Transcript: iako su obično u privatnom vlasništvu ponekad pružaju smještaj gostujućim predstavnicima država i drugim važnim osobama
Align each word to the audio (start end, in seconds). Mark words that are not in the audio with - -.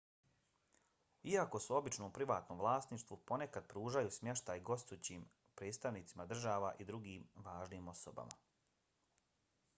iako 1.33 1.59
su 1.65 1.75
obično 1.79 2.07
u 2.07 2.13
privatnom 2.15 2.63
vlasništvu 2.63 3.19
ponekad 3.33 3.67
pružaju 3.75 4.15
smještaj 4.17 4.65
gostujućim 4.71 5.29
predstavnicima 5.63 6.29
država 6.35 6.75
i 6.85 6.91
drugim 6.93 7.29
važnim 7.51 7.95
osobama 7.97 8.41